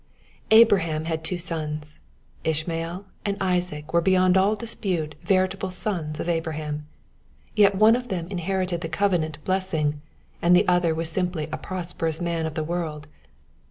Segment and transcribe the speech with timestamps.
[0.49, 1.99] BRAHAM had two sons.
[2.43, 6.87] Ishmael and Isaac were beyond all dispute veritable sons of Abraham.
[7.55, 10.01] Yet one of them inherited the covenant blessing,
[10.41, 13.05] and the other was simply a prosperous man of the world.